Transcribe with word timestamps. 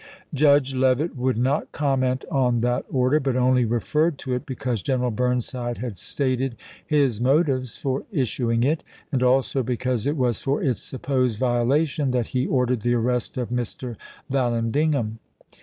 Judge 0.33 0.73
Leavitt 0.73 1.15
would 1.15 1.37
not 1.37 1.71
comment 1.71 2.25
on 2.31 2.61
that 2.61 2.85
order, 2.91 3.19
but 3.19 3.35
only 3.35 3.65
referred 3.65 4.17
to 4.17 4.33
it 4.33 4.47
because 4.47 4.81
General 4.81 5.11
Burnside 5.11 5.77
had 5.77 5.95
stated 5.99 6.55
his 6.83 7.21
motives 7.21 7.77
for 7.77 8.05
issuing 8.11 8.63
it, 8.63 8.83
and 9.11 9.21
also 9.21 9.61
because 9.61 10.07
it 10.07 10.17
was 10.17 10.41
for 10.41 10.63
its 10.63 10.81
supposed 10.81 11.37
violation 11.37 12.09
that 12.09 12.25
he 12.33 12.47
ordered 12.47 12.81
the 12.81 12.95
arrest 12.95 13.37
of 13.37 13.49
Mr. 13.49 13.95
Vallandigham. 14.27 15.19